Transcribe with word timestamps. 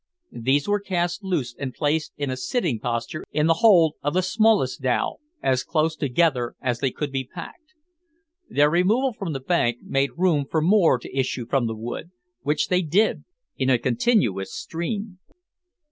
These 0.31 0.67
were 0.67 0.79
cast 0.79 1.23
loose 1.23 1.53
and 1.59 1.75
placed 1.75 2.13
in 2.17 2.31
a 2.31 2.35
sitting 2.35 2.79
posture 2.79 3.23
in 3.31 3.45
the 3.45 3.53
hold 3.61 3.97
of 4.01 4.15
the 4.15 4.23
smallest 4.23 4.81
dhow, 4.81 5.17
as 5.43 5.63
close 5.63 5.95
together 5.95 6.55
as 6.59 6.79
they 6.79 6.89
could 6.89 7.11
be 7.11 7.23
packed. 7.27 7.75
Their 8.49 8.71
removal 8.71 9.13
from 9.13 9.33
the 9.33 9.39
bank 9.39 9.77
made 9.83 10.17
room 10.17 10.45
for 10.49 10.59
more 10.59 10.97
to 10.97 11.15
issue 11.15 11.45
from 11.45 11.67
the 11.67 11.75
wood, 11.75 12.09
which 12.41 12.69
they 12.69 12.81
did 12.81 13.25
in 13.59 13.69
a 13.69 13.77
continuous 13.77 14.55
stream. 14.55 15.19